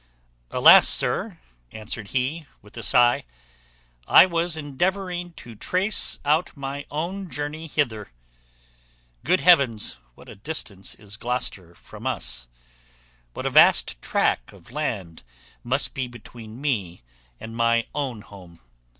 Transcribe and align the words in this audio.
"Alas! 0.49 0.87
sir," 0.87 1.37
answered 1.71 2.07
he 2.07 2.47
with 2.63 2.75
a 2.75 2.81
sigh, 2.81 3.23
"I 4.07 4.25
was 4.25 4.57
endeavouring 4.57 5.29
to 5.33 5.53
trace 5.53 6.19
out 6.25 6.57
my 6.57 6.87
own 6.89 7.29
journey 7.29 7.67
hither. 7.67 8.11
Good 9.23 9.41
heavens! 9.41 9.99
what 10.15 10.27
a 10.27 10.33
distance 10.33 10.95
is 10.95 11.17
Gloucester 11.17 11.75
from 11.75 12.07
us! 12.07 12.47
What 13.35 13.45
a 13.45 13.51
vast 13.51 14.01
track 14.01 14.51
of 14.51 14.71
land 14.71 15.21
must 15.63 15.93
be 15.93 16.07
between 16.07 16.59
me 16.59 17.03
and 17.39 17.55
my 17.55 17.85
own 17.93 18.21
home!" 18.21 18.59